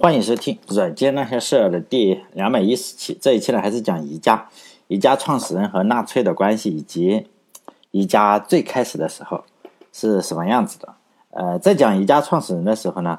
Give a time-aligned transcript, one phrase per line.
[0.00, 3.18] 欢迎收听《软件那些事儿》的第两百一十期。
[3.20, 4.48] 这一期呢，还是讲宜家，
[4.86, 7.26] 宜家创始人和纳粹的关系，以及
[7.90, 9.42] 宜家最开始的时候
[9.92, 10.94] 是什么样子的。
[11.30, 13.18] 呃，在讲宜家创始人的时候呢，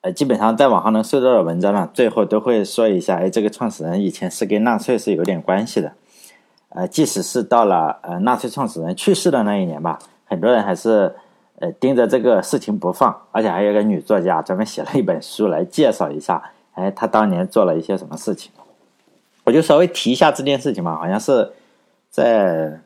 [0.00, 5.92] 呃，基本上在网上能搜到的文章呢，最后都会说一下，哎，这个创始人以前是跟纳粹是有点关系的。
[6.70, 11.14] 呃，即使是到了呃纳粹创始人去世的那一年吧，很多人还是。
[11.58, 16.42] 呃，盯着这个事情不放，而且还有个女作家专门写了一本书来介绍一下，
[16.74, 18.52] 哎，她当年做了一些什么事情。
[19.44, 21.52] 我就稍微提一下这件事情吧，好像是
[22.10, 22.80] 在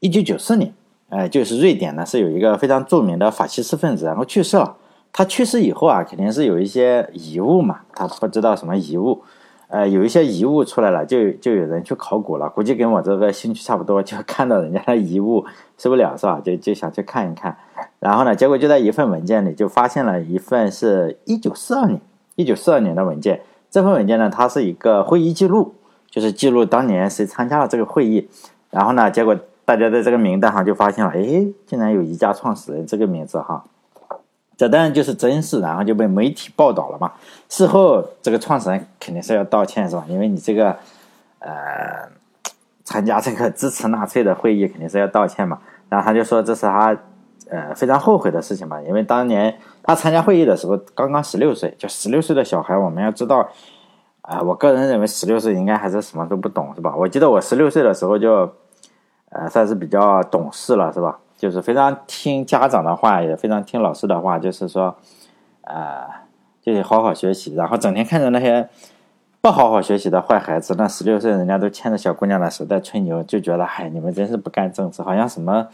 [0.00, 0.74] 一九九四年，
[1.08, 4.76] 哎，就是瑞典呢是有一个非常著名的法西斯分子，然后去世了。
[5.12, 9.22] 他去世以后啊，肯定是有一些遗物嘛，他不知道什么遗物。
[9.74, 15.44] 呃，有一些遗物出来了，就就有人去考古了，估计跟我这个兴趣差不多，就看到人家的遗物
[15.76, 16.40] 受不了是吧？
[16.44, 17.56] 就就想去看一看，
[17.98, 22.00] 然后呢，结果就在一份文件里就发现了一份是一九四二年
[22.36, 23.40] 一九四二年的文件。
[23.68, 25.74] 这份文件呢，它是一个会议记录，
[26.08, 28.28] 就是记录当年谁参加了这个会议。
[28.70, 33.64] 然后呢，结果大家在这个名单上就发现了，哎，竟然有宜家创始人这个名字哈。
[34.56, 37.10] 这当然就是真事，然后就被媒体报道了嘛。
[37.48, 40.04] 事后这个创始人肯定是要道歉，是吧？
[40.08, 40.76] 因为你这个，
[41.40, 42.08] 呃，
[42.84, 45.58] 参加这个支持纳粹的会议，肯定是要道歉嘛。
[45.88, 46.96] 然后他就说这是他，
[47.50, 48.80] 呃，非常后悔的事情嘛。
[48.82, 53.48] 因为当年他参加会议的时候刚刚十六岁，就十六岁的小孩，我们要知道，
[54.22, 56.94] 啊，我个人认为十六岁应该还是什么都不懂，是吧？
[56.96, 58.52] 我记得我十六岁的时候就，
[59.30, 61.18] 呃，算是比较懂事了，是吧？
[61.44, 64.96] 就是非常听家长的话，也非常听老师的话，就是说，
[65.60, 66.06] 呃，
[66.62, 67.54] 就得好好学习。
[67.54, 68.66] 然后整天看着那些
[69.42, 75.68] 不好好学习的坏孩子，那十六岁人家都牵着小姑娘的手在吹牛，就觉得，嗨，你们真是不干正事，好像什么，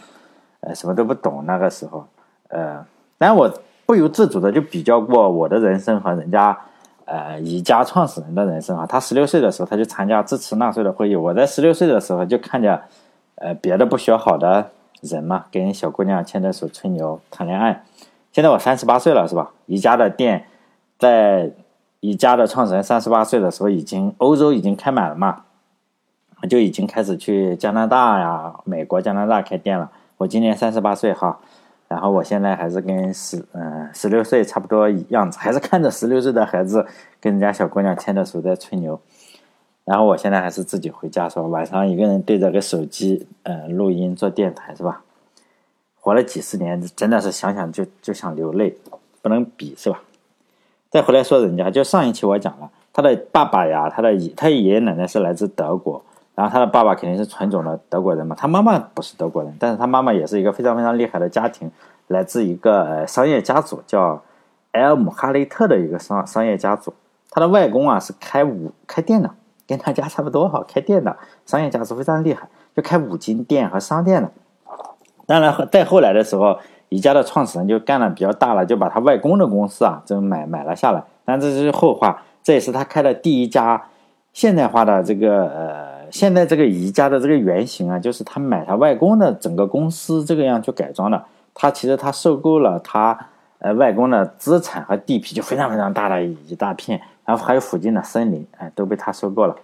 [0.63, 1.45] 呃，什么都不懂。
[1.47, 2.05] 那个时候，
[2.49, 2.85] 呃，
[3.17, 3.49] 但我
[3.87, 6.59] 不由自主的就比较过我的人生和人家，
[7.05, 8.85] 呃，宜家创始人的人生啊。
[8.85, 12.77] 他十六岁的时候，他就参加支持纳粹的会议；我在十六岁的时候，就看见，
[13.37, 14.69] 呃，别的不学好的。
[15.01, 17.85] 人嘛，跟小姑娘牵着手吹牛谈恋爱。
[18.33, 19.51] 现在我三十八岁了，是吧？
[19.67, 20.47] 宜家的店，
[20.99, 21.51] 在
[22.01, 25.45] 宜家的创始人三十八岁的时候，已经欧洲已经开满了嘛，
[26.43, 29.91] 我就已经开始去加拿大呀、美国、加拿大开店了。
[30.19, 31.41] 我今年三十八岁哈，
[31.89, 36.87] 然后我现在还是跟十嗯十六岁差不多样子，还是看着十六岁的孩子
[37.21, 39.01] 跟人家小姑娘牵着手在吹牛。
[39.91, 41.43] 然后我现在还是自己回家，是吧？
[41.43, 45.03] 晚上一个人对着个手机，呃，录音做电台，是吧？
[45.99, 48.79] 活了几十年，真的是想想就就想流泪，
[49.21, 50.01] 不能比，是吧？
[50.91, 56.01] 再回来说人家，就上一期我讲了，他的爸爸呀，他的他爷爷奶奶是来自德国，
[56.37, 61.69] 然后他的爸爸肯定是纯种的德国人嘛，他妈妈不是德国人，但是他妈妈也是一个非常非常厉害的家庭，
[62.07, 64.23] 来自一个商业家族，叫
[64.71, 66.95] 埃尔姆哈雷特的一个商商业家族，
[67.29, 69.29] 他的外公啊是开五开店的。
[69.71, 71.17] 跟他家差不多哈，开店的
[71.47, 74.29] 商业价值非常厉害，就开五金店和商店的。
[75.27, 76.59] 当然，再后来的时候，
[76.89, 81.01] 宜家的创始人就干的比较大了，就把他外公的公司啊，就买买了下来。
[81.25, 83.81] 但这是后话，这也是他开的第一家
[84.33, 91.23] 现代化的这个呃，现在这个宜家的这个原型啊，就是他买他外公的整个公司这个样去改装的。
[91.55, 93.17] 他其实他收购了他
[93.61, 97.01] 呃外公的资产和地皮，就非常非常大的一大片。
[97.31, 99.55] 然后还有附近的森林，哎，都被他收购了。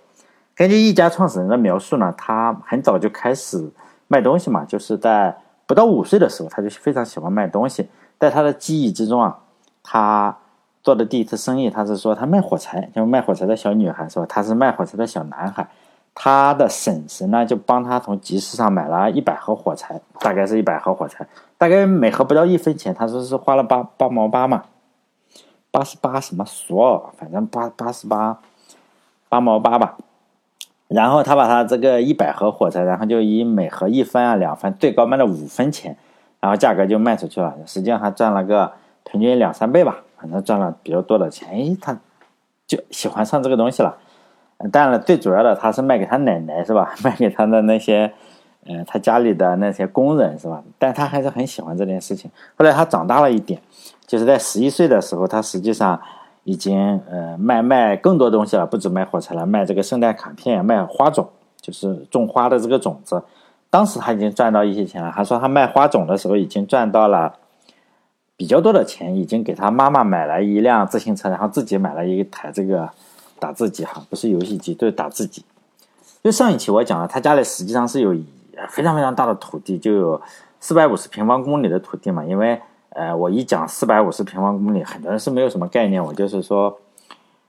[0.55, 3.69] 根据一家创始人的描述呢，他很早就开始
[4.07, 7.89] 卖东西嘛，就是在不到五岁的时候，他就非常喜欢卖东西。
[8.21, 9.37] 在他的记忆之中啊，
[9.83, 10.37] 他
[10.85, 14.27] 做的第一次生意，他是说他卖火柴，就卖火柴的小女孩是吧？
[14.29, 15.67] 他是卖火柴的小男孩。
[16.15, 21.27] 他的婶婶呢，就帮他从集市上买了一百盒火柴，大概是一百盒火柴，
[21.59, 24.63] 大概每盒不到一分钱，他说是花了八八毛八嘛。
[25.77, 28.41] 八十八什么索尔，反正八八十八
[29.29, 29.99] 八毛八吧。
[30.89, 35.95] 然后他把他这个一百盒火柴，然后就以每盒一分啊两分，最高卖了五分钱，
[36.41, 37.55] 然后价格就卖出去了。
[37.67, 38.73] 实际上还赚了个
[39.05, 41.51] 平均两三倍吧，反正赚了比较多的钱。
[41.51, 41.99] 哎，他
[42.67, 43.99] 就喜欢上这个东西了。
[44.73, 46.95] 当然，最主要的他是卖给他奶奶是吧？
[47.05, 48.15] 卖给他的那些，
[48.69, 50.63] 嗯，他家里的那些工人是吧？
[50.79, 52.31] 但他还是很喜欢这件事情。
[52.57, 53.61] 后来他长大了一点。
[54.07, 56.01] 就是在十一岁的时候，他实际上
[56.45, 56.79] 已经
[57.11, 61.29] 呃卖卖更多东西了，不止卖火柴了，卖这个圣诞卡片，卖花种，
[61.61, 63.21] 就是种花的这个种子。
[63.69, 65.13] 当时他已经赚到一些钱了。
[65.13, 67.35] 他说他卖花种的时候已经赚到了
[68.37, 72.89] 比较多的钱，已经给他妈妈买了一辆自行车，然后自己买了一台这个
[73.41, 75.45] 打字机哈，不是游戏机，就是打字机。
[76.23, 78.15] 就上一期我讲了，他家里实际上是有
[78.69, 80.21] 非常非常大的土地，就有
[80.61, 82.61] 四百五十平方公里的土地嘛，因为。
[82.91, 86.03] 呃，我一讲四百五十平方公里，很多人是没有什么概念。
[86.03, 86.79] 我就是说，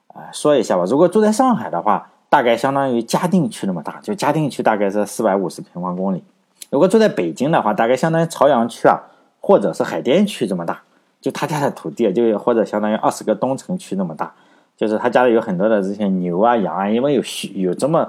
[0.10, 0.84] 啊，说一下吧。
[0.84, 6.22] 如果住在上海的话，大概相当于嘉定区那么大，就嘉定区大概是四百五十平方公里。
[6.70, 9.00] 如果住在北京的话，大概相当于朝阳区啊，
[9.40, 10.82] 或者是海淀区这么大。
[11.22, 14.34] 就他家的土地，就或者相当于二十个东城区那么大。
[14.76, 17.24] 就是他家里有很多的这些牛啊、羊啊，因为有
[17.54, 18.06] 有这么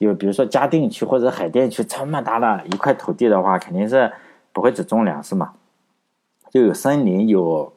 [0.00, 4.10] 有，比如说嘉定区或者海淀区这么大的一块土地的话，肯定是
[4.52, 5.52] 不会只种粮食嘛，
[6.50, 7.70] 就有森林，有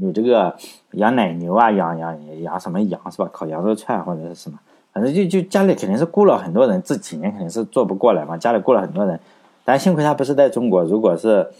[0.00, 0.54] 有这个
[0.92, 3.28] 养奶牛啊，养养养什么羊是吧？
[3.32, 4.58] 烤羊肉串或者是什么，
[4.92, 9.18] 反正就就家里肯定是雇了很多人，这几年肯定是做不过来嘛，家里雇了很多人，
[9.64, 11.50] 但幸亏他不是在中国，如果是。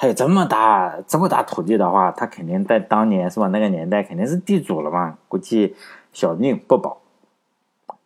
[0.00, 3.48] 他有这么大这么大土地的话，他肯定在当年是吧？
[3.48, 5.74] 那个年代肯定是地主了嘛，估计
[6.12, 6.98] 小命不保。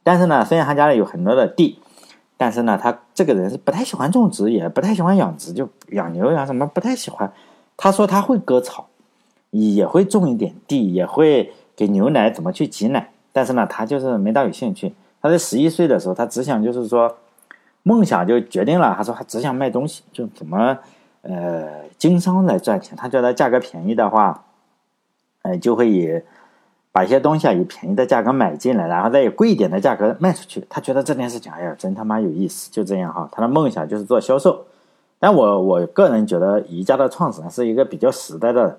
[0.02, 1.78] 但是呢，虽然他家里有很多的地，
[2.36, 7.32] 但是呢，他这个人是不太喜欢种植，也不太喜欢养殖，就养牛养什么不太喜欢。
[7.76, 8.88] 他说他会割草，
[9.50, 14.94] 也会种一点地，也会给牛奶怎么去挤奶，但是呢，他就是没大有兴趣。
[15.20, 17.16] 他在十一岁的时候，他只想就是说，
[17.82, 18.94] 梦想就决定了。
[18.96, 20.78] 他说他只想卖东西，就怎么。
[21.24, 24.42] 呃，经商来赚钱，他觉得价格便宜的话，
[25.42, 26.20] 呃，就会以
[26.92, 30.62] 把一些东西啊以便宜的价格买进来，然后再以贵一点的价格卖出去。
[30.68, 32.70] 他觉得这件事情，哎呀，真他妈有意思。
[32.70, 34.64] 就这样哈，他的梦想就是做销售。
[35.18, 38.78] 但我我个人觉得，宜家的创始人是一个比较实在的，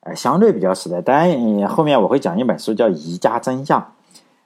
[0.00, 1.00] 呃，相对比较实在。
[1.00, 3.80] 当然，后面我会讲一本书叫《宜家真相》，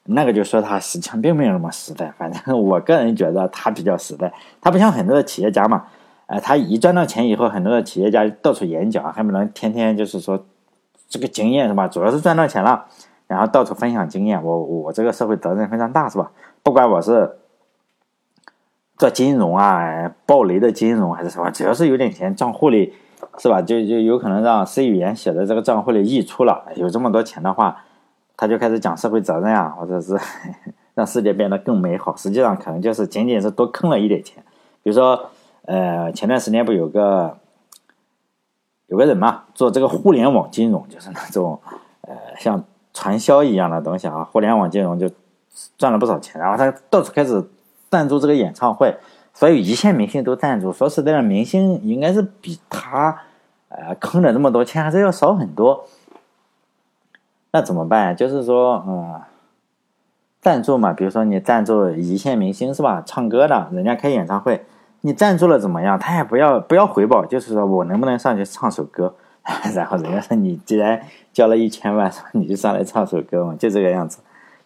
[0.05, 2.13] 那个就说他实际上并没有那么实在。
[2.19, 5.85] 反正我个人觉得他比较实在，他不像很多的企业家嘛。
[6.27, 10.45] 呃，他一赚到钱以后，很多的企业家到处演讲，恨不能天天就是说
[11.13, 11.87] 这个经验是吧？
[11.87, 12.87] 主要是赚到钱了，
[13.27, 14.43] 然后到处分享经验。
[14.43, 16.31] 我我这个社会责任非常大是吧？
[16.63, 17.37] 不管我是
[18.97, 22.95] 做金融啊，暴雷的金融还是什么，只要是有点钱，账户里
[23.37, 23.61] 是吧？
[23.61, 27.85] 就就有可能让 C 语言写的这个账户里溢出了，有这么多钱的话，
[28.35, 30.19] 他就开始讲社会责任啊，或者是
[30.97, 32.17] 让世界变得更美好。
[32.17, 34.43] 实际上可能就是仅仅是多坑了一点钱，
[34.83, 35.29] 比如说。
[35.65, 37.39] 呃，前段时间不有个
[38.93, 41.59] 有个人嘛，做这个互联网金融，就是那种
[42.03, 42.63] 呃像
[42.93, 44.23] 传销一样的东西啊。
[44.31, 45.11] 互联网金融就
[45.79, 47.43] 赚了不少钱，然后他到处开始
[47.91, 48.95] 赞助这个演唱会，
[49.33, 50.71] 所有一线明星都赞助。
[50.71, 53.19] 说实在的，明星应该是比他
[53.71, 55.87] 呃坑了这么多钱还是要少很多。
[57.53, 58.15] 那怎么办？
[58.15, 59.23] 就是说，嗯，
[60.43, 63.03] 赞助嘛，比如说你赞助一线明星是吧？
[63.07, 64.67] 唱歌的，人家开演唱会。
[65.03, 65.99] 你赞助了怎么样？
[65.99, 69.15] 他也不要不要回报，就是说我能不能上去唱首歌？
[69.75, 71.01] 然后人家说你既然
[71.33, 74.19] 交了一千万，你就上来唱首歌嘛，就这个样子。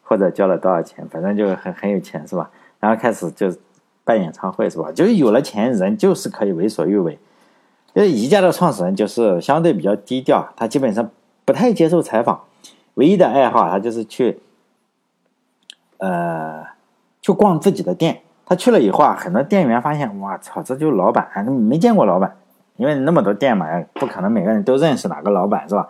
[0.08, 2.48] 或者交了多少钱，反正就很很有钱是吧？
[2.78, 3.52] 然后开始就
[4.04, 4.92] 办演唱会是吧？
[4.92, 7.18] 就是有了钱人就是可以为所欲为。
[7.94, 11.10] 因为宜家的创始人就是相对比较低调，他基本上
[11.44, 12.42] 不太接受采访，
[12.94, 14.38] 唯一的爱好他就是去
[15.98, 16.62] 呃
[17.20, 18.20] 去逛自己的店。
[18.48, 22.36] 他去了以后啊，很多店员发现，哇操，这就是老板，没见过老板，
[22.76, 25.88] 因为那么多店嘛，不可能每个人都认识哪个老板是吧？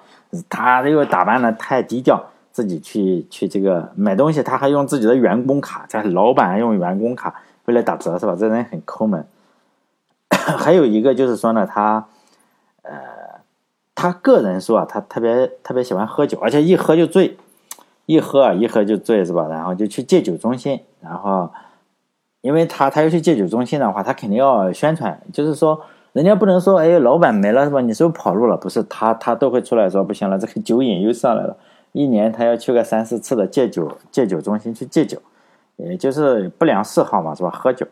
[0.48, 7.34] 他又打扮的太低调，自己去去这个买东西，他还用自己的员工卡，这老板用员工卡
[7.66, 8.34] 为了打折是吧？
[8.34, 9.26] 这人很抠门。
[10.30, 12.06] 还有一个就是说呢，他
[12.80, 12.96] 呃，
[13.94, 17.36] 他个人说啊，他特别特别喜欢喝酒，而且一喝就醉，
[18.06, 19.46] 一喝啊一喝就醉是吧？
[19.50, 21.50] 然后就去戒酒中心，然后。
[22.46, 25.80] 因为他他要去戒酒中心的话，他肯定要宣传，就是说，
[26.12, 27.80] 人家不能说，哎，老板没了是吧？
[27.80, 28.56] 你是不是跑路了？
[28.56, 31.56] 不是，他他都会出来说，不行了，这个酒瘾又上来了，
[31.90, 35.18] 一年他要去个三四次的戒酒戒酒中心去戒酒，
[35.74, 37.50] 也就是不良嗜好嘛，是吧？
[37.50, 37.84] 喝酒，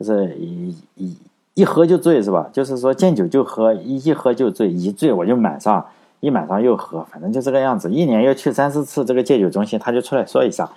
[0.00, 1.16] 就是一一
[1.54, 2.48] 一喝就醉是吧？
[2.52, 5.86] 就是说见酒就喝，一一喝就醉，一醉我就满上，
[6.18, 10.68] 一满上又喝，反正就这个样子，一年要去三四次这个戒酒中心，他就出来说一下。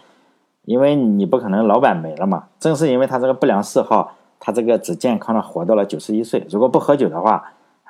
[0.67, 6.45] 因为你不可能老板没了嘛，正是因为他这个不良嗜好，他这个只健康的活到了九十一岁。
[6.49, 7.41] 如果不喝酒的话，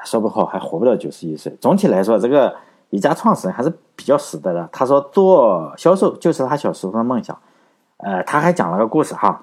[0.04, 1.52] 说不好还活不到九十一岁。
[1.60, 2.56] 总体来说，这个
[2.92, 4.70] 李家创始人还是比较实在的。
[4.72, 7.36] 他说做销售就是他小时候的梦想。
[7.98, 9.42] 呃，他还讲了个故事哈，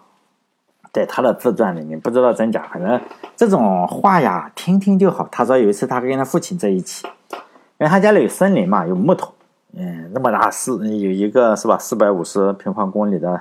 [0.92, 3.00] 在他的自传里面，不知道真假，反正
[3.34, 5.26] 这种话呀，听听就好。
[5.32, 9.34] 他说有一次他跟他父亲在一起，因为他家里有森林嘛，有木头。
[9.76, 11.76] 嗯，那么大四有一个是吧？
[11.76, 13.40] 四百五十平方公里的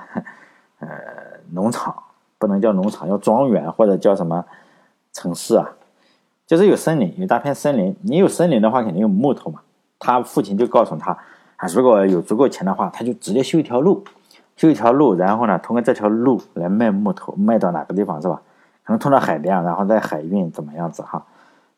[0.80, 0.88] 呃
[1.52, 1.94] 农场，
[2.38, 4.44] 不能叫农场，叫庄园或者叫什么
[5.12, 5.70] 城市啊？
[6.46, 7.96] 就是有森林，有大片森林。
[8.02, 9.60] 你有森林的话，肯定有木头嘛。
[9.98, 11.12] 他父亲就告诉他，
[11.56, 14.04] 啊，如果有足够钱的话，他就直接修一条路，
[14.56, 18.42] 修一条路，然后呢，通过这条路来卖木头，卖到哪个地方是吧？
[18.84, 21.24] 可能通到海边，然后再海运怎么样子哈？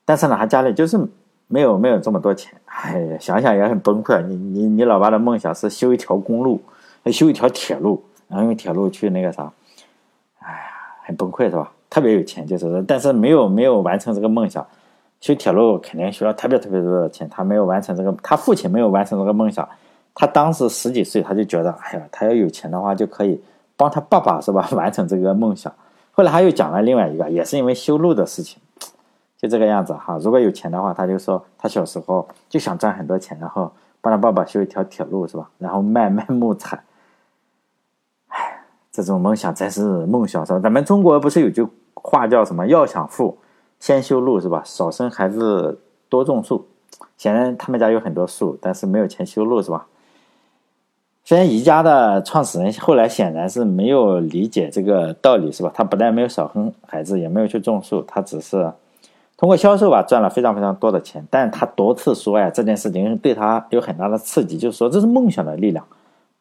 [0.05, 0.99] 但是呢，他家里就是
[1.47, 2.59] 没有没有这么多钱。
[2.83, 4.21] 哎呀，想想也很崩溃。
[4.23, 6.61] 你你你老爸的梦想是修一条公路，
[7.07, 9.51] 修一条铁路，然后用铁路去那个啥，
[10.41, 10.59] 哎呀，
[11.05, 11.73] 很崩溃是吧？
[11.89, 14.65] 特别有钱就是，但是没有没有完成这个梦想。
[15.21, 19.67] 修铁路肯定需要特别特别多的钱，他没有完成这个，他父亲没有完成这个梦想。
[20.15, 23.41] 他当时十几岁，他就觉得，哎呀，他要有钱的话就可以
[23.77, 25.73] 帮他爸爸是吧， 完成这个梦想。
[26.13, 28.61] 后来他又讲了另外一个，也是因为修路的事情，
[29.47, 30.19] 就这个样子哈。
[30.21, 36.83] 如果有钱的话，他就说他小时候就想赚很多钱，然后帮他爸爸修一条铁路是吧，然后卖 卖木材。
[38.29, 40.59] 哎，这种梦想真是梦想是吧？
[40.59, 42.67] 咱们中国不是有句话叫什么？
[42.67, 43.39] 要想富。
[43.79, 44.63] 先修路是吧？
[44.65, 46.67] 少生孩子，多种树。
[47.19, 49.87] 显然他们家有很多树，但是没有钱修路是吧？
[51.25, 55.71] 虽然宜家的创始人后来显然是没有理解这个道理是吧？
[55.75, 58.73] 他不但没有少生孩子，也没有去种树，他只是
[59.37, 61.27] 通过销售吧赚了非常非常多的钱。
[61.31, 65.85] 但他多次说呀，这件事情对他有很大的刺激，就是说这是梦想的力量。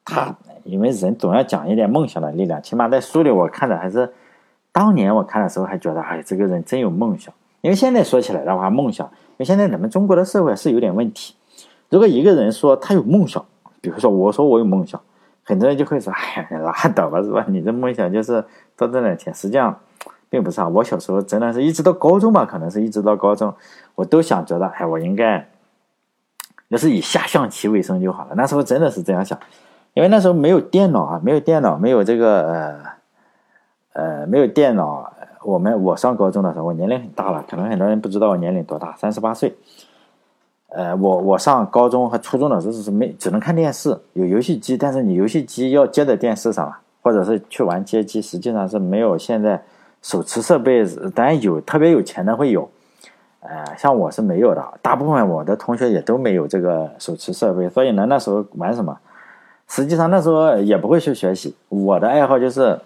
[0.04, 4.14] 他因为人总要讲一点梦想的力量，起码在书里我看的还是。
[4.72, 7.34] 当年我看的时候还觉得，哎，这个人真有梦想。
[7.62, 11.34] 因为现在说起来的话，梦想，因为现在咱们中国的社会是有点问题。
[11.90, 13.46] 如果一个人说他有梦想，
[13.80, 15.00] 比如说我说我有梦想，
[15.46, 17.46] 很多人就会说，哎，拉倒吧，是吧？
[17.48, 18.44] 你的梦想就是
[18.76, 19.34] 多挣点钱。
[19.34, 19.80] 实际上，
[20.30, 20.68] 并不是啊。
[20.68, 23.54] 我小时候真的是一直到高中吧，可能是一直到高中，
[23.96, 25.48] 我都想觉得，哎，我应该
[26.70, 28.36] 要是以下象棋为生就好了。
[28.36, 29.40] 那时候真的是这样想，
[29.94, 32.96] 因为那时候没有电脑啊，没有电脑，没有这个呃。
[33.98, 35.10] 呃，没有电脑，
[35.42, 39.56] 我们我上高中的时候，我年龄很大了，可能很多人不知道我年龄多大，三十八岁。
[40.68, 49.64] 呃，我我上高中和初中的时候是没只能看电视，有游戏机，但是你游戏机要接在电视上，或者是去玩街机，实际上是没有现在
[50.06, 50.86] 手持设备，
[51.16, 52.70] 当然有特别有钱的会有，
[53.40, 58.96] 呃，像我是没有的，大部分我的同学也都没有这个手持设备，所以呢，那时候玩什么？
[59.68, 62.80] 实际上那时候也不会去学习，我的爱好就是。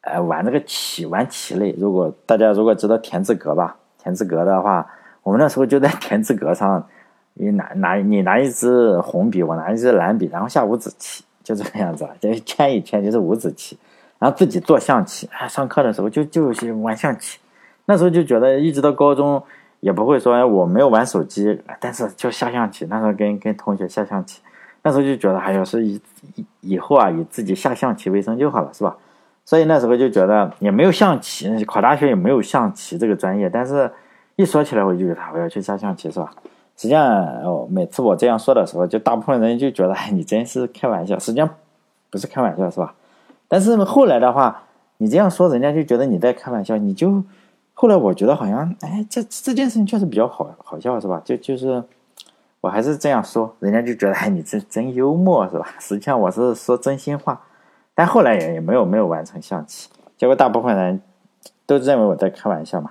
[0.00, 1.74] 呃，玩那个棋，玩棋类。
[1.76, 4.88] 如果大家如果知道田字格吧，田字格的话，
[5.24, 6.86] 我们那时候就在田字格上，
[7.34, 13.76] 你拿拿你拿一支红笔，我拿一支蓝笔，然后下五子棋，就这个样子，就圈一圈就是五子棋，
[14.18, 15.28] 然后自己做象棋。
[15.32, 17.38] 哎，上课的时候就就是玩象棋。
[17.86, 19.42] 那时候就觉得，一直到高中
[19.80, 22.86] 也不会说我没有玩手机，但是就下象棋。
[22.90, 24.40] 那时候跟跟同学下象棋，
[24.82, 26.00] 那时候就觉得，哎呀，是以
[26.34, 28.96] 以以后啊，以自己下象棋为生就好了，是吧？
[29.44, 33.48] 所以那时候就觉得也没有象棋，考大学也没有象棋这个专业。
[33.48, 33.90] 但是，
[34.36, 36.30] 一说起来我就觉得我要去下象棋，是吧？
[36.76, 37.02] 实际上，
[37.42, 41.18] 哦，每次我这样说的时候，就大部分人就觉得，哎，你真是开玩笑。
[41.18, 41.48] 实际上，
[42.10, 42.94] 不是开玩笑，是吧？
[43.48, 44.62] 但是后来的话，
[44.98, 46.76] 你这样说，人家就觉得你在开玩笑。
[46.76, 47.22] 你就
[47.72, 51.20] 后来我觉得好像，哎，这这件事情确实比较好好笑，是吧？
[51.24, 51.82] 就就是，
[52.60, 55.66] 我还是这样说，人家就觉得，哎，你真真幽默， 是吧？
[55.78, 57.40] 实际上我是说真心话。
[57.94, 61.00] 但后来也也没有没有完成象棋，结果大部分人
[61.66, 62.90] 都认为我在开玩笑嘛。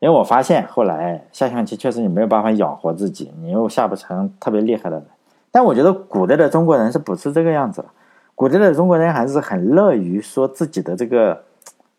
[0.00, 5.06] 因为我发现后来下象棋确实你没有办法养活自己，你又下不成特别厉害的人。
[5.50, 7.88] 但我觉得古代的中国人是不是这个样子的？
[8.38, 11.42] 古代的中国人还是很乐于说自己的这个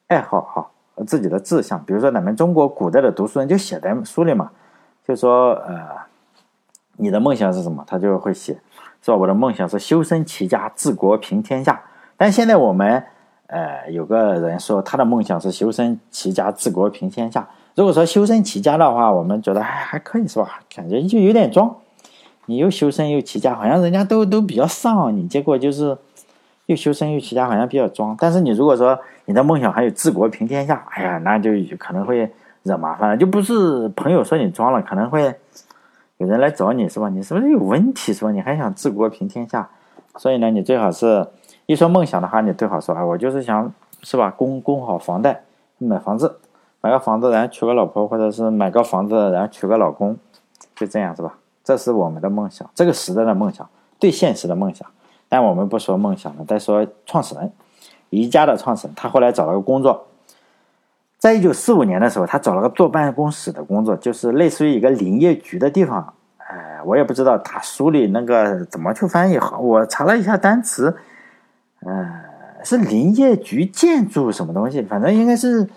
[0.07, 0.65] 爱好哈，
[1.05, 1.83] 自己的志向。
[1.83, 4.49] 比如说咱们中国古代的读书人就写在书里嘛，
[5.05, 5.85] 就说呃，
[6.95, 7.83] 你的梦想是什么？
[7.85, 8.57] 他就会写，
[9.01, 11.83] 说我的梦想是修身齐家治国平天下。
[12.15, 13.03] 但现在我们，
[13.47, 17.45] 呃，有个人说他的梦想是修身齐家治国平天下。
[17.75, 20.61] 如果说修身齐家的话，我们觉得还还可以是吧？
[20.73, 21.75] 感觉就有点装，
[22.45, 25.13] 你又修身又齐家，好像人家都都比较丧。
[25.13, 25.97] 你结果就是
[26.69, 28.15] 又修身又齐家，好像比较装。
[28.19, 31.49] 但是你如果说你的梦想还有治国平天下，哎呀，那就
[31.79, 33.17] 可能会惹麻烦了。
[33.17, 35.33] 就不是朋友说你装了，可能会
[36.17, 37.09] 有人来找你是吧？
[37.09, 38.29] 你是不是有问题是吧？
[38.31, 39.67] 你还想治国平天下？
[40.17, 41.25] 所以呢，你最好是。
[41.65, 43.71] 一说梦想的话，你最好说啊，我就是想
[44.01, 45.43] 是吧，供供好房贷，
[45.77, 46.39] 买房子，
[46.81, 50.17] 买个房子，然后娶个老婆，或者是买个房子，然后娶个老公，
[50.75, 51.35] 就这样是吧？
[51.63, 53.67] 这是我们的梦想，这个时代的梦想，
[53.99, 54.87] 最现实的梦想。
[55.29, 57.51] 但我们不说梦想了，再说创始人，
[58.09, 60.07] 宜家的创始人，他后来找了个工作，
[61.17, 66.13] 在一九四五年的时候，他找了个坐办公室的工作，就是类似于一个林业局的地方。
[66.37, 70.97] 哎，我也不知道他书里那个怎么去翻译，好我查了一下单词。
[71.81, 72.09] 呃，
[72.63, 74.81] 是林业局建筑什么东西？
[74.81, 75.69] 反正应该是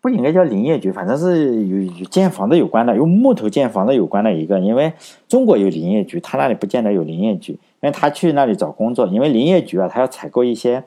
[0.00, 4.58] 不应该叫林业局，反正是与与建房子有关的，用木头建房子有关的一个。
[4.58, 4.94] 因为
[5.28, 10.84] 中国有林业局，他那里不见得有林业局，因为他去那里找工作，因为林业局啊，他要采购一些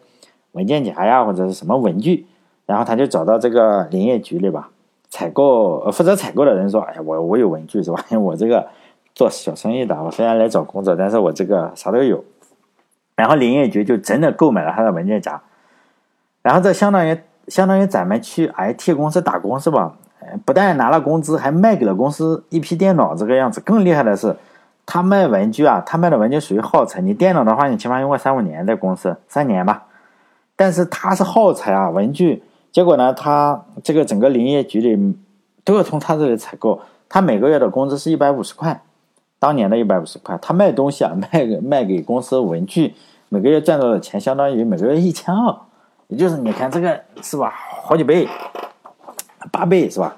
[0.54, 2.26] 文件夹呀或者是什么文具，
[2.66, 4.70] 然后他就找到这个林业局里吧，
[5.10, 8.04] 采购负责采购的人说：“哎呀，我我有文具是吧？
[8.18, 8.66] 我这个
[9.14, 12.24] 做小生意的，我虽然来找工作，但是我这个啥都有。
[13.18, 15.42] 然后林业局就真的购买了他的文件夹，
[16.42, 17.18] 然后这相当于
[17.50, 19.96] 相当于咱们去 IT 公司打工是吧？
[20.44, 23.62] 不但拿了工资，还卖给了公司一批电脑这个样子。
[23.62, 24.36] 更厉害的是，
[24.86, 27.02] 他卖文具啊，他卖的文具属于耗材。
[27.02, 29.86] 你电脑的话，你起码用个三五年在公司，三年吧。
[30.56, 32.44] 但是他是耗材啊，文具。
[32.72, 35.18] 结果呢，他这个整个林业局里
[35.64, 36.82] 都要从他这里采购。
[37.10, 38.82] 他每个月的工资是一百五十块，
[39.40, 40.38] 当年的一百五十块。
[40.42, 42.94] 他卖东西啊， 卖卖给公司文具，
[43.30, 45.56] 每个月赚到的钱相当于每个月一千二，
[46.08, 48.28] 也就是你看这个是吧，好几倍。
[49.52, 50.16] 八倍是吧？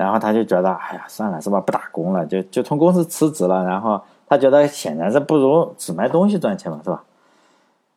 [0.00, 1.60] 然后他就觉得，哎呀，算了，是吧？
[1.60, 3.62] 不打工了，就就从公司辞职了。
[3.66, 7.04] 然后他觉得，显然是不如只卖东西赚钱嘛，是吧？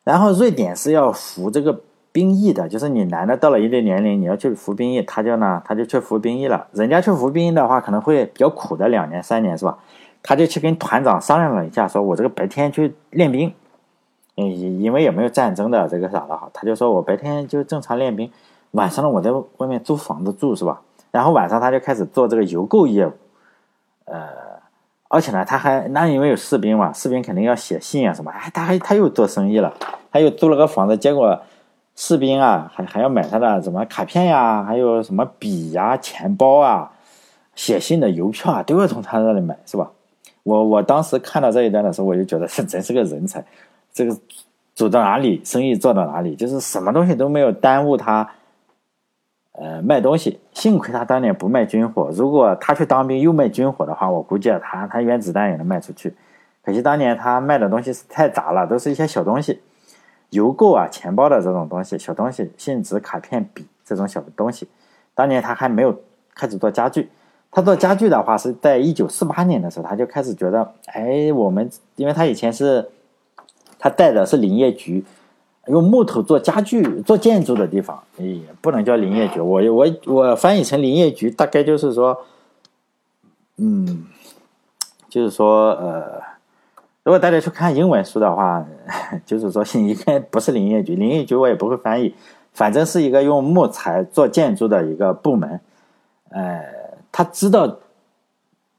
[0.03, 1.79] 然后瑞典是要服这个
[2.11, 6.67] 兵役的，就是你男的到了一定年龄，你要去服兵役，他就呢，他就去服兵役了。
[6.73, 9.77] 人家去服兵役的话，可能会比较苦的，两年三年是吧？
[10.21, 13.53] 他就去跟团长商量了一下，说我这个白天去练兵，
[14.35, 18.29] 因因为也没有战争的这个啥的哈，他就说我白天就正常练兵。
[18.71, 20.81] 晚上呢，我在外面租房子住是吧？
[21.13, 23.11] 然后晚上他就开始做这个邮购业务，
[24.05, 24.27] 呃，
[25.09, 29.71] 而且呢，他还那因为有士兵嘛，士兵肯定要写信啊什么，哎，他还他又做生意了，
[30.11, 31.39] 他又租了个房子，结果
[31.95, 36.91] 士兵啊还还要买他的什么卡片呀，还有什么笔呀、钱包啊、
[37.53, 39.91] 写信的邮票啊，都要从他那里买是吧？
[40.41, 43.45] 我我当时看到这一段的时候，我就觉得这 真是个人才，
[43.93, 44.17] 这个
[44.73, 48.27] 走到哪里生意做到哪里，就是什么东西都没有耽误他。
[49.53, 52.09] 呃，卖东西，幸亏他当年不卖军火。
[52.11, 56.15] 如果他去当兵又卖军火的话，我估计他他原子弹也能卖出去。
[56.63, 59.61] 可惜当年他卖的东西是太杂了，都是一些小东西，
[60.31, 64.67] 邮购啊、钱包的这种东西，小东西，信纸、卡片、笔这种小的东西。
[65.13, 65.95] 当年他还没有
[66.33, 67.11] 开始做家具，
[67.51, 72.89] 他做家具的话是在一九四八年的时候，他就开始觉得，哎，我们因为他以前是，
[73.77, 75.05] 他带的是林业局。
[75.67, 79.39] 用木头做家具、做建筑的地方，哎，不能叫林业局。
[79.39, 82.25] 我我我翻译成林业局，大概就是说，
[83.55, 84.05] 嗯，
[85.07, 86.21] 就是说，呃，
[87.03, 88.65] 如果大家去看英文书的话，
[89.25, 90.97] 就是说 应该不是林业局。
[90.97, 92.13] 林业局我也不会翻译，
[92.51, 95.61] 反正是一个用木材做建筑的一个部门。
[96.29, 96.61] 呃，
[97.09, 97.77] 他知道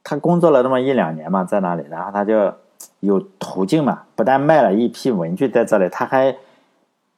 [0.02, 2.52] 他工作了那么一两年嘛，在那里，然后他就
[3.00, 6.36] 有途径嘛，不但卖了一批文具在这里，他还。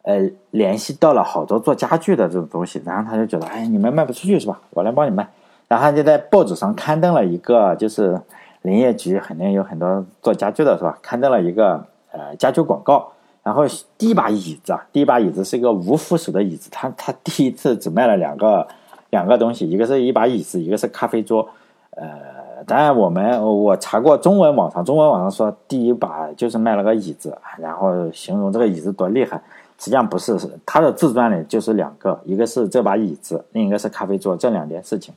[0.07, 4.61] 呃，联系到了好多做家具的这种东西，然后他就觉得，哎，你们卖不出去是吧？
[4.71, 5.29] 我来帮你卖。
[5.67, 8.21] 然后就在报纸上刊登了一个，就是
[8.63, 10.97] 林业局肯定有很多做家具的是吧？
[11.03, 13.11] 刊登了一个呃家具广告。
[13.43, 13.65] 然后
[13.99, 18.65] 第一把椅子啊，第一把椅子是一个无扶手的椅子，他他第一次只卖了两个
[19.11, 21.49] 两个东西，一个是一把椅子，一个是咖啡桌。
[21.91, 29.43] 呃，当然我们我查过中文网上，中文网上说第一把就是卖了个椅子，然后形容这个椅子多厉害。
[29.79, 35.15] 实际上不是，是他的自传里就是两个，一个是这把椅子，另一个是咖啡桌这两件事情。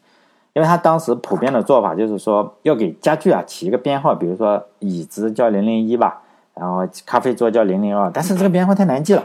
[0.54, 6.22] 因为他当时普遍的做法就是说，要给家具啊起一个编号，比如说椅子叫零零一吧，
[6.56, 9.24] 然后咖啡桌叫零零二，但是这个编号太难记了，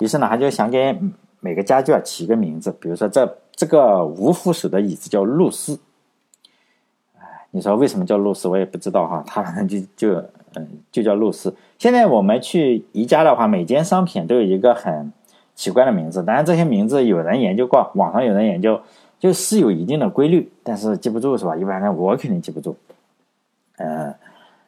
[0.00, 0.98] 于是呢，他就想给
[1.40, 5.78] 每个家具啊起一个名字，比如说这这个无扶手的椅子叫露丝。
[7.16, 10.22] 哎，你说为什么叫露丝，我也不知道哈，他反正就就
[10.90, 11.54] 就叫露丝。
[11.78, 15.12] 现在我们去宜家的话，每件商品都有一个很
[15.54, 16.22] 奇怪的名字。
[16.22, 18.80] 当然，这些名字有人研究过，网上有人研究，
[19.18, 21.56] 就是有一定的规律，但是记不住是吧？
[21.56, 22.76] 一般人我肯定记不住。
[23.76, 24.14] 嗯，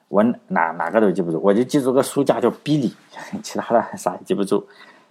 [0.09, 2.93] 我哪哪个都记不住，我就记住个书架叫 Billy，
[3.43, 4.67] 其他的 啥也记不住。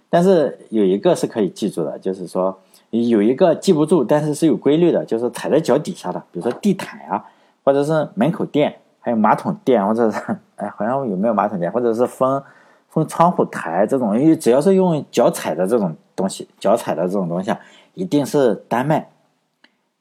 [0.08, 2.56] 但是有一个是可以记住的，就是说
[2.90, 7.24] 有一个记不住，但是是有规律的，就是踩在脚底下的，比如说地毯啊，
[7.64, 8.76] 或者是门口垫。
[9.08, 10.20] 还有马桶垫，或者是
[10.56, 12.42] 哎，好像有没有马桶垫，或者是封
[12.90, 17.58] 封窗户台这种，因为只要是用脚踩的这种东西，脚踩的这种东西啊，
[17.94, 19.08] 一定是丹麦。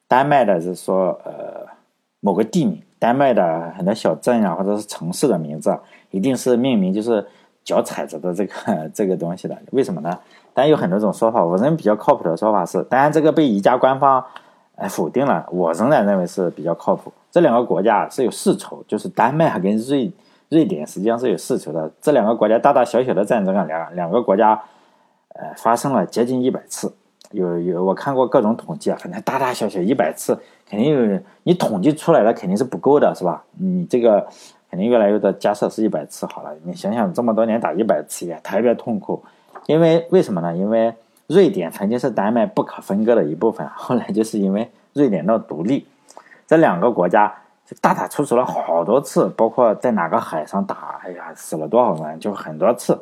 [0.09, 1.65] 丹麦的是说，呃，
[2.19, 5.79] 某个地名，丹麦的很多小镇啊，或者是城市的名字，
[6.11, 7.25] 一定是命名就是
[7.63, 9.57] 脚踩着的这个这个东西的。
[9.71, 10.19] 为什么呢？
[10.53, 14.21] 当然有很多种说法，我认为比较靠谱的说法是，当然这个被宜家官方
[14.75, 17.13] 哎否定了，我仍然认为是比较靠谱。
[17.31, 20.11] 这两个国家是有世仇，就是丹麦跟瑞
[20.49, 21.91] 瑞典实际上是有世仇的。
[22.01, 24.61] 这两个国家大大小小的战争啊，两两个国家，
[25.35, 26.93] 呃，发生了接近一百次。
[27.31, 33.43] 有有我看过各种统计啊，反正大大小小一百次，肯定有你统计出来的肯定是不够的，是吧？
[33.59, 34.25] 你这个
[34.71, 35.29] 肯定越来越多。
[35.33, 39.21] 假设是一百次好了，你想想这么多年打一百次也特别痛苦。
[39.65, 40.55] 因为为什么呢？
[40.55, 40.93] 因为
[41.27, 45.85] 瑞典曾经是丹麦不可分割的一部分，后来就是因为瑞典闹独立。
[46.47, 47.31] 这两个国家
[47.81, 52.97] 大打出手了好多次，包括在哪个海上打，哎呀，死了多少人，就很多次。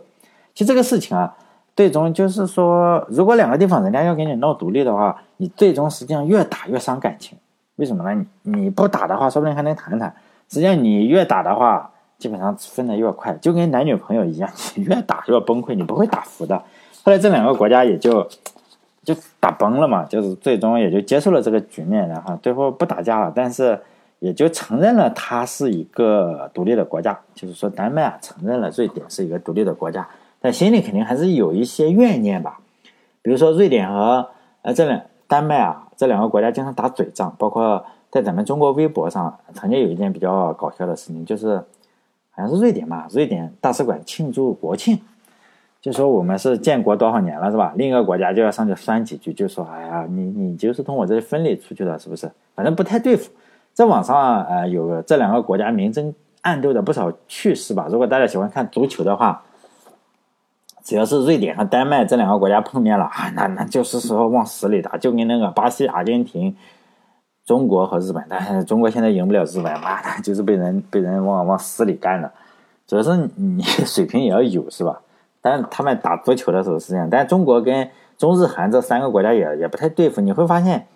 [0.56, 1.36] 其实这个事情啊，
[1.76, 7.38] 最终就是说，如果两个地方人家要给你闹独立的话，你最终实际上越打越伤感情。
[7.76, 8.26] 为什么呢？
[8.44, 10.16] 你你不打的话，说不定还能谈谈。
[10.50, 16.58] 实际上你越打的话，基本上分的越快，就跟男女朋友一样，你越打越崩溃，你不会打服的。
[17.04, 18.28] 后来这两个国家也就
[19.06, 23.80] 就打崩了嘛，就是最终也就接受了这个局面，然后最后不打架了，但是
[24.20, 30.08] 也就承认了它是一个独立的国家，就是说丹麦啊承认了瑞典是一个独立的国家，
[30.42, 32.60] 但心里肯定还是有一些怨念吧。
[33.22, 34.28] 比如说瑞典和
[34.64, 41.58] 呃这两丹麦啊这两个国家经常打嘴仗，包括在咱们中国微博上曾经有一件比较搞笑的事情，就是
[42.32, 45.00] 好像是瑞典嘛，瑞典大使馆庆祝国庆。
[45.86, 47.72] 就说我们是建国多少年了，是吧？
[47.76, 52.28] 另一个国家就要上去酸几句，就说：“哎呀，你你就是从我这里分离出去的，是不是？
[52.56, 53.32] 反正不太对付。”
[53.72, 57.86] 在网上呃有这两个国家明争暗斗的不少趣事吧。
[57.88, 59.44] 如果大家喜欢看足球的话，
[60.84, 66.56] 只要是瑞典和丹麦这两个国家碰面了啊，那那就是说往死里打，就跟那个巴西、阿根廷、
[67.46, 72.32] 中国和日本，但是中国现在赢不了日本，妈的，就是被人被人往往死里干的。
[72.88, 75.00] 主要是你水平也要有，是吧？
[75.46, 80.20] 但他们打足球的时候是这样，但中国跟中日韩这三个国家也也不太对付。
[80.20, 80.88] 你会发现，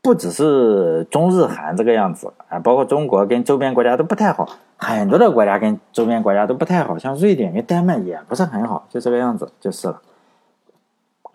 [0.00, 10.00] 不只是中日韩这个样子啊，包括中国跟周边国家都不太好，很多的国家跟周边国家都不太好，像瑞典跟丹麦也不是很好，就这个样子就是了，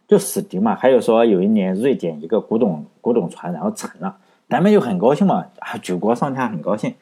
[0.08, 0.74] 就死敌嘛。
[0.74, 4.16] 还有说有一年瑞典一个古董古董船然后沉了，
[4.48, 6.96] 丹麦就很高兴嘛，啊举国上下很高兴，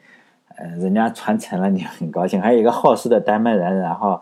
[0.58, 4.20] 呃人家船沉了你很高兴，还有一个好事的丹麦人然后。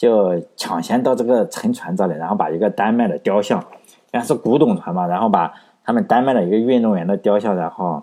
[0.00, 3.62] 就抢先到这个沉船这里，然后把一个丹麦的雕像，
[4.10, 5.52] 然是古董船嘛，然后把
[5.84, 8.02] 他们丹麦的一个运动员的雕像，然后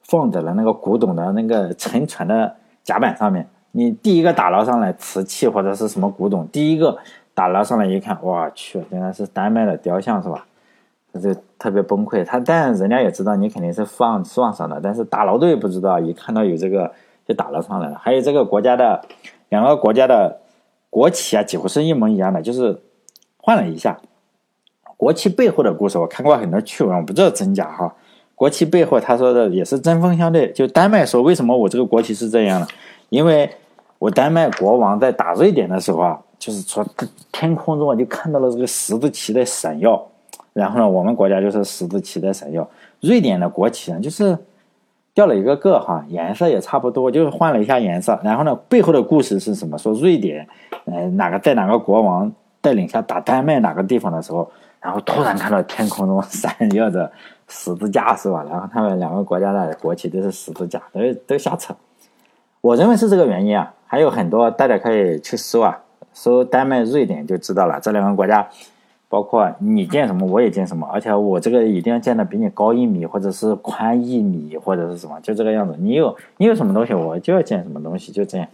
[0.00, 3.46] 放在了那个古董的那个沉船的甲板上面。
[3.72, 6.96] 你第一个打捞上来瓷器或者是什么古董，第一个
[7.34, 10.46] 打捞上来一看，我去，原来是丹麦的雕像是吧？
[11.12, 12.24] 他就特别崩溃。
[12.24, 16.90] 他但人家也知道你肯定是放放上的，但是打捞队不知道，一看到有这个
[17.28, 17.98] 就打捞上来了。
[18.00, 19.02] 还有这个国家的
[19.50, 20.40] 两个国家的。
[20.94, 22.80] 国旗啊，几乎是一模一样的，就是
[23.38, 23.98] 换了一下。
[24.96, 27.92] 国旗背后的故事，我看过很多趣闻，我不知道真假哈。
[28.36, 30.52] 国旗背后他说的也是针锋相对。
[30.52, 32.68] 就丹麦说，为什么我这个国旗是这样的？
[33.08, 33.50] 因为
[33.98, 36.86] 我丹麦国王在打瑞典的时候啊，就是说
[37.32, 40.00] 天空中啊就看到了这个十字旗在闪耀，
[40.52, 42.70] 然后呢，我们国家就是十字旗在闪耀。
[43.00, 44.38] 瑞典的国旗啊，就是。
[45.14, 48.18] 掉了一个个哈，颜色也差不多，就是换了一下颜色。
[48.24, 49.78] 然后呢，背后的故事是什么？
[49.78, 50.46] 说瑞典，
[50.86, 54.50] 呃，哪个在哪个国王带领下打丹麦哪个地方的时候，
[54.80, 57.10] 然后突然看到天空中闪耀着
[57.46, 58.44] 十字架，是吧？
[58.50, 61.72] 然后他们两个国家的国旗都是十字架，都都瞎扯。
[62.60, 65.78] 我认为是这个原因啊，还有很多，大家可以去搜啊，
[66.12, 68.48] 搜丹麦、瑞典就知道了，这两个国家。
[69.14, 75.76] 包括你建什么，我也建什么，而且我这个一定要建的比你高一米，或者是宽一米，或者是什么，就这个样子。
[75.78, 78.48] 你有你有什么东西，我就要建什么东西，就这样。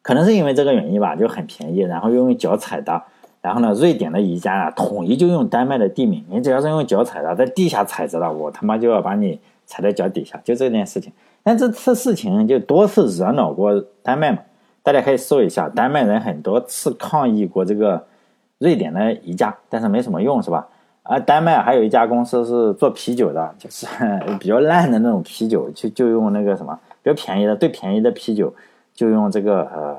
[0.00, 3.02] 可能是因为这个原因吧，就很便宜，然后又用脚踩的。
[3.42, 6.24] 然后呢，瑞典的宜家啊，统一就用丹麦的地名。
[6.30, 11.12] 你只要是用脚踩的，在地下踩着了，我他妈就要把你踩在脚底下，就这件事情。
[11.42, 14.38] 但这次事情就多次惹恼过丹麦嘛，
[14.82, 18.06] 大家可以搜一下，丹麦人很多次抗议过这个。
[18.58, 20.66] 瑞典的一家，但是没什么用，是吧？
[21.04, 23.86] 而丹麦还有一家公司是做啤酒的，就是
[24.38, 28.52] 比较烂的那种啤酒，就就用那个什么比较便宜的，最便宜的啤酒
[28.92, 29.96] 就用这个呃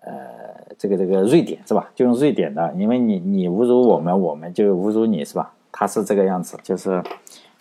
[0.00, 0.12] 呃
[0.76, 1.88] 这个这个瑞典是吧？
[1.94, 5.52] 就用瑞典的，因为你你侮辱我们，我们就侮辱你是吧？
[5.70, 7.00] 他是这个样子，就是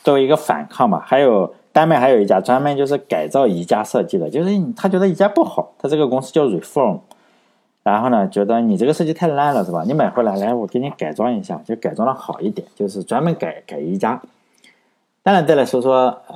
[0.03, 0.99] 作为一个反抗嘛。
[0.99, 7.01] 还有丹麦还有一家专门就是改造宜家设计的，就是他觉得宜家不好，他这个公司叫 Reform。
[7.89, 9.83] 然后呢，觉得你这个设计太烂了，是吧？
[9.83, 14.21] 你买回来，来我给你改装一下，就改装的好一点，就是专门改改宜家。
[15.23, 16.35] 当然，再来说说，呃，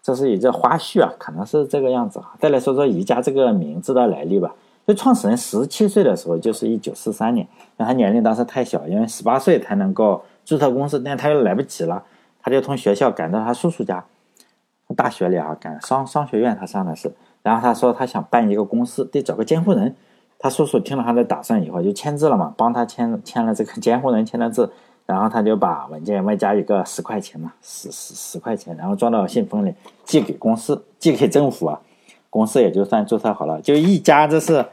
[0.00, 2.34] 这是一个花絮啊，可能是这个样子啊。
[2.38, 4.54] 再来说说宜家这个名字的来历吧。
[4.86, 7.44] 就创始人十七岁的时候，就是一九四三年，
[7.78, 12.04] 那他年龄当时太小，因为十八岁才能够注册公司，但他又来不及了，
[12.40, 14.04] 他就从学校赶到他叔叔家，
[14.94, 19.96] 大学里啊，赶商商学院他上的是，然后他说他想办一个公司，得找个监护人。
[20.38, 24.70] 他叔叔听了他的打算以后，就签字了嘛，帮他签签了这个监护人签了字，
[25.06, 31.80] 然后他就把文件外加一个十块钱嘛，十十十块钱，然后装到信封里寄给公司，寄给政府啊，
[32.28, 33.60] 公司也就算注册好了。
[33.62, 34.64] 就一家这是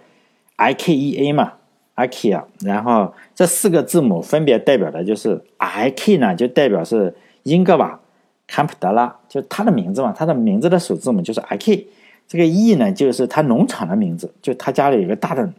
[0.58, 1.54] I K E A 嘛
[1.95, 7.99] ，IKEA，然后这四个字母分别代表的就是 I K 呢，就代表是英格瓦
[8.47, 11.88] 坎普德拉，就他的名字嘛，他的名字的首字母就是 I K。
[12.27, 15.53] 这个 E 呢，就是他农场的名字，就他家里有个大的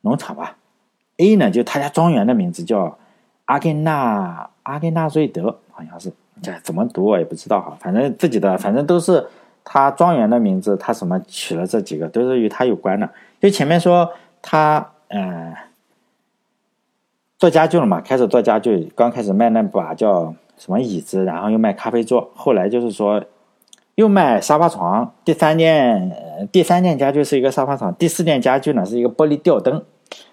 [0.00, 0.56] 农场吧。
[1.18, 2.98] A 呢，就他家庄园的名字叫
[3.44, 7.76] 阿根纳阿根纳瑞德，好像是，这怎么读我也不知道哈。
[7.78, 9.24] 反正自己的，反正都是
[9.62, 13.08] 他庄园的名字，他什么取了这几个都是与他有关的。
[13.40, 15.54] 就前面说他嗯
[17.38, 23.24] 做家具了嘛，开始做家具，刚开始卖那把叫什么椅子，然后又卖咖啡桌，后来就是说。
[23.94, 29.82] 又卖沙发床，第三件第三件家具是一个沙发床，第四件家具呢是一个玻璃吊灯，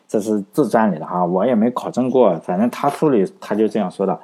[0.07, 4.17] 这是自传里的哈，我也没考证过，反正他书里他就这样说的，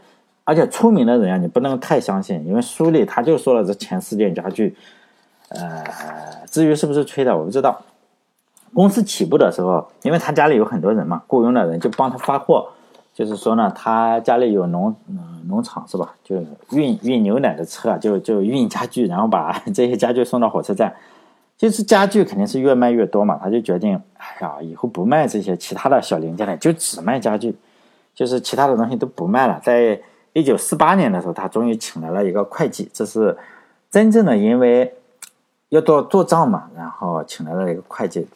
[0.46, 4.76] 而且出名的人啊，你不能太相信，因为书里他就说了这前四件家具，
[5.50, 5.84] 呃，
[6.50, 7.82] 至于是不是吹的我不知道。
[8.74, 12.70] 公司起步的时候，因为他家里有很多人嘛，雇佣的人就帮他发货。
[13.16, 16.14] 就是说呢，他家里有农嗯农场是吧？
[16.22, 16.36] 就
[16.72, 20.94] 运运牛奶的车，就就运家具，然后把 这些家具送到火车站。
[21.58, 27.56] 就是家具肯定是越卖越多嘛，他就决定，哎呀，以后不卖这些其他的小零件了，就只卖家具，
[28.14, 29.58] 就是其他的东西都不卖了。
[29.64, 29.98] 在
[30.34, 33.38] 一九四八年的时候，他终于请来了一个会计，这是
[33.90, 34.94] 真正的因为
[35.70, 38.28] 要做做账嘛，然后请来了一个会计。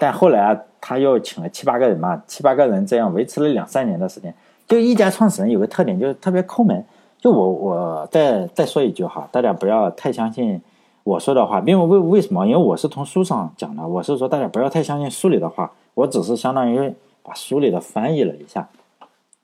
[0.00, 4.34] 但后来啊，他又请了七八个人嘛，七八个人这样维持了两三年的时间。
[4.66, 6.82] 就一家创始人有个特点，就是特别抠门。
[7.18, 10.58] 就我我再再说一句哈，大家不要太相信
[11.04, 12.46] 我说的话，因为为为什么？
[12.46, 18.66] 因为我是从书上讲的，我是说大家不要太相信书里的话，我只是相当于把书里的翻译了一下。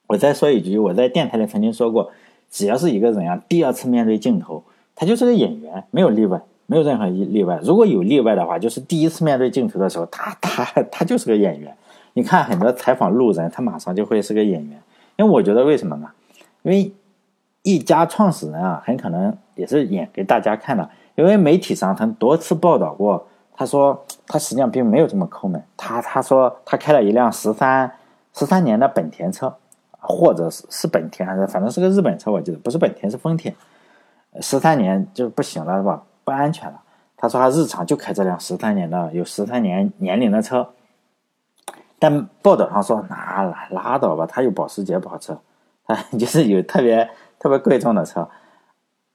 [0.07, 2.11] 我再说一句，我在电台里曾经说过，
[2.51, 4.62] 只要是一个人啊，第二次面对镜头，
[4.95, 6.40] 他就是个演员，没有例外。
[6.66, 7.59] 没有任何一例外。
[7.62, 11.74] 如果有例外的话，就是第一次面对镜头的时候，他 他他就是个演员。
[12.14, 14.83] 你看很多采访路人，他马上就会是个演员。
[15.16, 16.11] 因为我觉得为什么呢？
[16.62, 16.92] 因为
[17.62, 20.88] 一家创始人啊，很可能也是演给大家看的。
[21.14, 25.62] 因为媒体上曾多次报道过，他说他实际上并没有这么抠门。
[25.76, 27.90] 他他说他开了一辆十三
[28.35, 29.55] 十三年的本田车，
[29.98, 33.55] 或者是是本田还是反正是个日本车，我记得不是本田是丰田。
[34.40, 36.02] 十三年就不行了是吧？
[36.27, 36.83] 不安全了。
[37.17, 40.69] 他说他日常就开这辆十三年的有十三年年龄的车，
[41.99, 45.39] 但报道上说那拉拉倒吧，他有保时捷跑车，
[45.87, 47.09] 他 就是有特别
[47.39, 48.29] 特别贵重的车，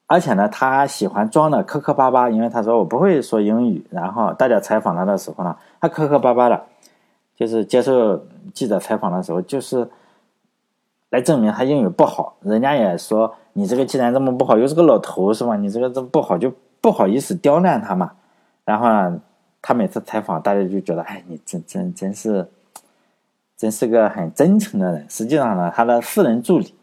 [0.07, 3.85] 而且呢，他喜欢装的磕磕巴巴，因为他说我不会说英语。
[3.91, 6.63] 然后大家采访他的时候呢，他磕磕巴巴的，
[7.35, 9.87] 就是接受记者采访的时候，就是
[11.11, 12.35] 来证明他英语不好。
[12.41, 15.55] 人家也说你这个既然这么不好，又是个老头是吧？
[15.55, 16.51] 你这个这不好就。
[16.81, 18.11] 不好意思刁难他嘛，
[18.65, 19.21] 然后呢，
[19.61, 22.47] 他每次采访，大家就觉得，哎，你真真真是，
[23.55, 25.05] 真是个很真诚的人。
[25.07, 26.73] 实际上呢，他的私人助理，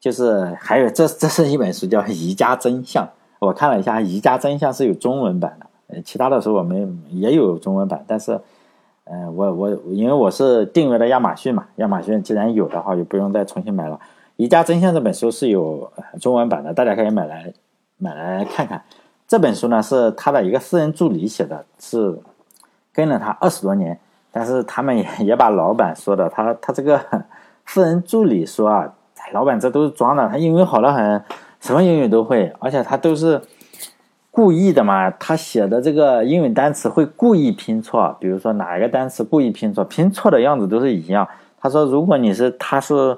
[0.00, 3.04] 就是还有这这是一本书叫《宜家真相》，
[3.38, 8.40] 我看了一下，《宜家真相》是有中文版的，呃，其他的时候我们也有中文版，但是，
[9.04, 13.96] 嗯，我我因为我是订阅了亚马逊嘛，亚马逊既然有的话，就不用再重新买了。
[14.36, 17.52] 《宜家真相》这本书是有中文版的，大家可以买来
[17.98, 18.82] 买来看看。
[19.26, 22.18] 这本书呢是他的一个私人助理写的，是
[22.92, 23.98] 跟了他二十多年，
[24.30, 27.00] 但是他们也 也把老板说的，他他这个
[27.66, 28.92] 私人助理说啊，
[29.32, 31.22] 老板这都是装的，他英语好的很，
[31.58, 33.40] 什么英语都会，而且他都是
[34.30, 41.26] 故意的嘛，他写的这个英语单词会故意拼错，比如说哪一个单词故意拼错，拼错的样子都是一样。
[41.58, 43.16] 他说如果你是他是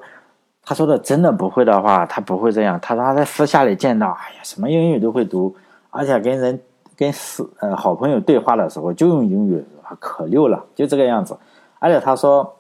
[0.62, 2.78] 他说的真的不会的话，他不会这样。
[2.80, 5.54] 他说他在私下里见到，哎呀，什么英语都会读。
[5.96, 6.60] 而且跟人
[6.94, 9.64] 跟是呃好朋友对话的时候就用英语，
[9.98, 11.36] 可溜了，就这个样子。
[11.78, 12.56] 而且他说，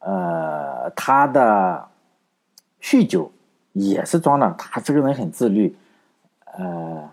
[0.00, 1.86] 呃，他的
[2.80, 3.30] 酗酒
[3.72, 5.76] 也是装的，他这个人很自律。
[6.56, 7.08] 呃，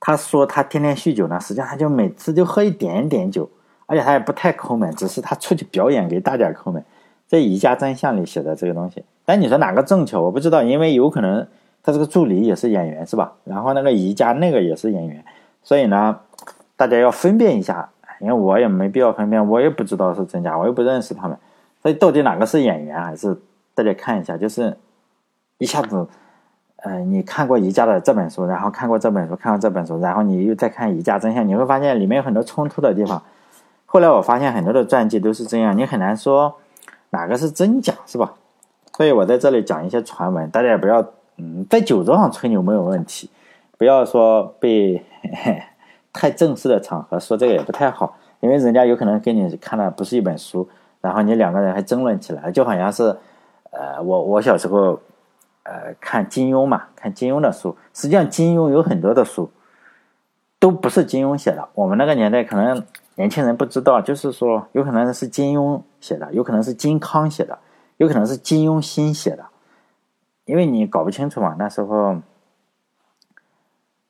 [0.00, 3.48] 他说他天天酗酒呢，实际上他就每次就喝一点点酒，
[3.86, 6.84] 而且他也不太抠门，只是他出去表演给大家抠门。
[7.26, 11.46] 在《宜家真相》里写的这个东西，但你说哪个正确，我不知道，因为有可能。
[11.88, 13.32] 他这个助理也是演员是吧？
[13.44, 15.24] 然后那个宜家那个也是演员，
[15.62, 16.20] 所以呢，
[16.76, 17.88] 大家要分辨一下，
[18.20, 21.38] 因为我也没必要分辨，我也不知道是真假，我又不认识他们，
[21.80, 23.34] 所以到底哪个是演员还是
[23.74, 24.76] 大家看一下，就是
[25.56, 26.06] 一下子，
[26.76, 33.22] 呃，你看过宜家的这本书，然后看过这本书，看过这本书，然后你又再看宜家真相，你会发现里面有很多冲突的地方。
[33.86, 36.56] 后来我发现很多的传记都是这样，你很难说
[37.08, 38.34] 哪个是真假，是吧？
[38.94, 41.02] 所以我在这里讲一些传闻，大家也不要。
[41.38, 43.30] 嗯，在酒桌上吹牛没有问题，
[43.76, 45.02] 不要说被
[46.12, 50.68] 太正式的场合说这个也不太好，因为人家有可能跟你看的不是一本书，
[51.00, 53.16] 然后你两个人还争论起来，就好像是，
[53.70, 54.98] 呃，我我小时候
[55.62, 57.76] 呃看金庸嘛，看金庸的书。
[57.94, 59.48] 实际上，金庸有很多的书
[60.58, 61.68] 都不是金庸写的。
[61.74, 67.56] 我们那个年代可能年轻人不知道，就是说有可能是金庸写的，有可能是金康写的，
[67.98, 69.44] 有可能是金庸新写的，
[70.48, 71.54] 因为你搞不清楚嘛。
[71.56, 72.16] 那时候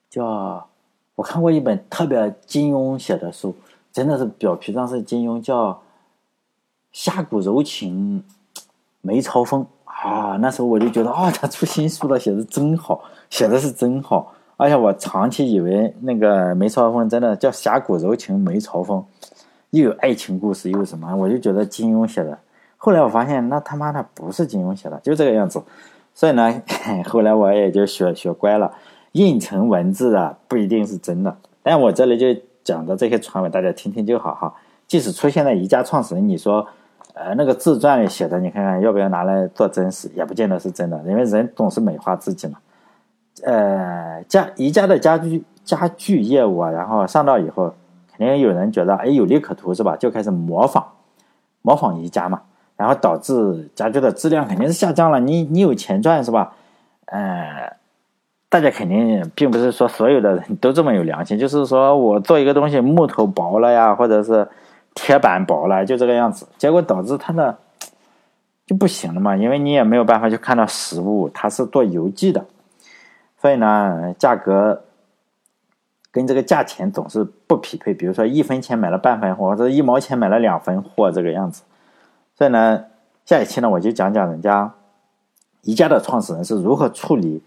[0.08, 0.66] 叫
[1.16, 3.54] 我看过一本特别金庸写的书，
[3.92, 5.82] 真的是表皮上是金庸，叫。
[6.90, 8.24] 侠骨柔情，
[9.02, 10.38] 梅超风啊！
[10.40, 14.32] 那时候我就觉得啊，他出新书了，写的真好，写的是真好。
[14.56, 19.04] 而且我长期以为那个梅超风真的叫侠骨柔情梅超风，
[19.70, 21.14] 又有爱情故事，又什么？
[21.14, 22.36] 我就觉得金庸写的。
[22.78, 25.62] 后来我发现，那他妈的不是金庸写的，就这个样子。
[26.18, 26.60] 所以呢，
[27.06, 28.72] 后来我也就学学乖了，
[29.12, 31.36] 印成文字的不一定是真的。
[31.62, 32.26] 但我这里就
[32.64, 34.52] 讲的这些传闻，大家听听就好哈。
[34.88, 36.66] 即使出现在宜家创始人，你说。
[37.14, 42.58] 呃，那个自传里写的，你看看要不要拿来做真实，也不见得是真的，因为人总是美化自己嘛。
[43.42, 47.74] 呃，家宜家的家居家具业务啊，然后上道以后，
[48.16, 49.96] 肯定有人觉得哎有利可图是吧？
[49.96, 50.84] 就开始模仿，
[51.62, 52.42] 模仿宜家嘛，
[52.78, 55.20] 然后导致家具的质量肯定是下降了。
[55.20, 56.54] 你你有钱赚是吧？
[57.04, 57.76] 呃，
[58.48, 64.48] 大家肯定并不是说所有的人都这么有良心，就是说我做一个东西木头薄了呀，或者是。
[64.94, 67.56] 铁板薄了，就这个样子，结果导致它的
[68.66, 72.44] 就不行了嘛，因为你也没有办法去看到实物，它是做邮寄的，
[73.40, 74.82] 所以呢，价格
[76.10, 77.94] 跟这个价钱总是不匹配。
[77.94, 81.62] 比如说一分钱买了半分货，或者一毛钱买了两分货，这个样子。
[82.38, 82.84] 所以呢，
[83.26, 84.72] 下一期呢，我就讲讲人家
[85.62, 87.42] 宜家的创始人是如何处理，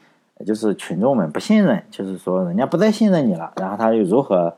[0.45, 4.53] 就是群众们不信任，就是说人家不再信任你了，然后他又如何。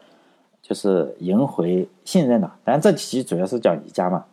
[0.65, 4.23] 就是赢回信任的，但这期主要是讲宜家嘛。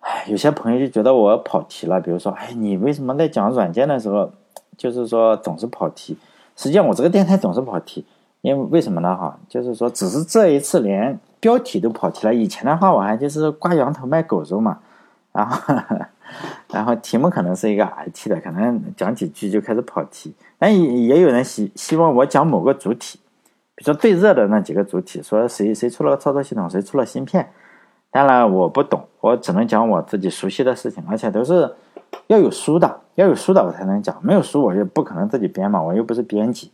[0.00, 4.30] 唉，有些朋友就觉得我跑题了，比如说，哎，你为什么在讲软件的时候，
[4.76, 6.18] 就是说总是跑题？
[6.56, 8.04] 实际上我这个电台总是跑题，
[8.46, 9.16] 因为为什么呢？
[9.16, 12.32] 哈，就是说，只是这一次连标题都跑题了。
[12.32, 14.78] 以前的话，我还就是挂羊头卖狗肉嘛，
[15.32, 15.74] 然后，
[16.70, 20.32] 然后题目可能是一个 IT 的，可能讲几句就开始跑题。
[20.60, 23.18] 但也也有人希希望我讲某个主体。
[23.74, 27.50] 比如说最热的那几个主体，说谁谁出了操作系统，谁出了芯片，
[28.12, 31.74] 当然我不懂，我只能讲我自己熟悉的事情，而且都是
[32.28, 36.70] 要有书的，要有书的我才能讲，没有书我就不可能自己编嘛，我又不是编辑。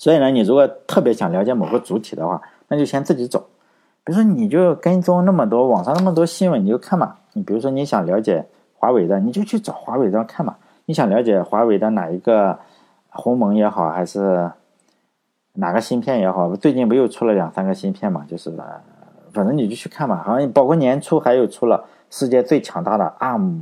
[0.00, 3.38] 所以呢，你如果特别想了解某个主体的话，那就先自己走。
[4.02, 7.16] 比如说你就跟踪那么多网上那么多新闻，你就看嘛。
[7.34, 8.46] 你比如说你想了解
[8.78, 10.56] 华为的，你就去找华为的看嘛。
[10.86, 12.58] 你想了解华为的哪一个
[13.10, 14.50] 鸿蒙也好，还是？
[15.54, 18.24] 哪个芯片也好，最近不又出了两三个芯片嘛？
[18.26, 18.56] 就是，
[19.32, 20.22] 反正你就去看嘛。
[20.22, 23.60] 好像包括年初还有出了世界最强大的 ARM，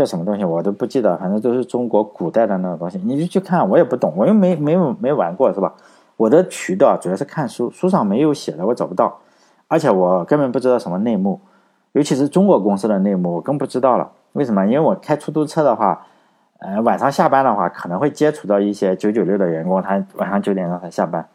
[0.00, 2.98] 叫什么东西我都不记得，反正都是中国古代的那种东西。
[3.04, 5.74] 你就去看，我也不懂，我又没没没玩过，是吧？
[6.16, 9.18] 我的渠道主要是看书，书上没有写的我找不到，
[9.68, 11.38] 而且我根本不知道什么内幕，
[11.92, 14.10] 尤其是中国公司的内幕，我更不知道了。
[14.32, 14.64] 为什么？
[14.64, 16.06] 因为我开出租车的话。
[16.62, 21.26] 呃，晚上下班的话，可能会接触到一些九九六的员工，他晚上九点钟才下班。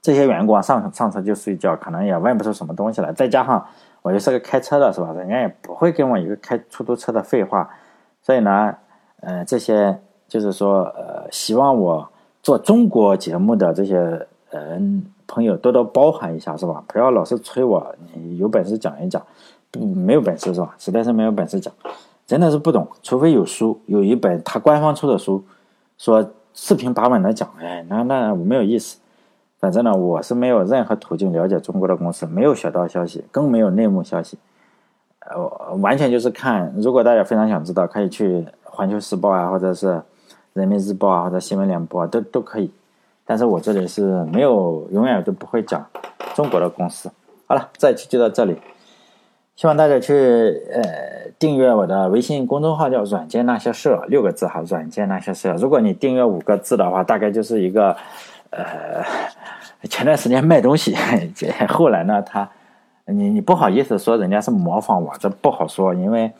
[0.00, 3.12] 这些员工上上车就睡觉，可能也问不出什么东西来。
[3.12, 3.66] 再加上
[4.02, 5.12] 我又是个开车的，是吧？
[5.12, 7.70] 人家也不会跟我一个开出租车的废话。
[8.20, 8.74] 所以呢，
[9.20, 12.08] 呃，这些就是说，呃，希望我
[12.42, 16.82] 做中国节目的这些嗯朋友多多包涵一下，是吧？
[16.86, 19.24] 不要老是催我，你有本事讲一讲，
[19.72, 20.74] 没有本事是吧？
[20.78, 21.72] 实在是没有本事讲。
[22.24, 25.44] 真的是不懂，除非有书，有一本他官方出的书，
[25.98, 28.98] 说四平八稳的讲，哎，那那没有意思。
[29.62, 34.36] 反正呢，我是没有任何途径了解中国的公司，没有小道消息，更没有内幕消息，
[35.20, 36.74] 呃，完全就是看。
[36.78, 40.02] 如果大家非常想知道，可以去环球时报啊，或者是
[40.52, 42.72] 人民日报啊，或者新闻联播啊都都可以。
[43.24, 45.86] 但是我这里是没有，永远都不会讲
[46.34, 47.08] 中国的公司。
[47.46, 48.56] 好了，这一期就到这里。
[49.54, 50.82] 希望大家去呃
[51.38, 55.54] 订阅我的微信公众号，叫“软件那些事”，六个字哈，“软件那些事”。
[55.60, 57.96] 如果你订阅五个字的话，大概就是一个
[58.52, 59.02] 呃，
[59.88, 60.94] 前段时间卖东西，
[61.68, 62.48] 后来呢，他
[63.06, 66.32] 你你不好意思说人家是模仿我，这不好说，因为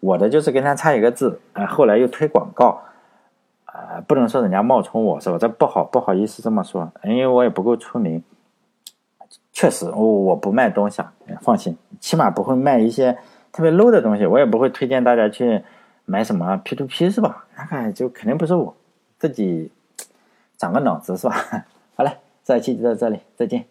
[0.00, 2.82] 我的就是跟他差一个字，呃，后来又推广告，
[3.66, 5.38] 呃，不能说人家冒充我是吧？
[5.38, 8.22] 这不好不好意思这么说，因为我也不够出名。
[9.52, 13.16] 确实，我我不卖东西啊，放心，起码不会卖一些
[13.52, 14.26] 特别 low 的东西。
[14.26, 15.62] 我也不会推荐大家去
[16.04, 17.44] 买什么 P to P 是吧？
[17.70, 18.74] 那就肯定不是我
[19.18, 19.70] 自己
[20.60, 21.64] 长个脑子是吧？
[21.96, 23.64] 好了，这一期就到这里，再见。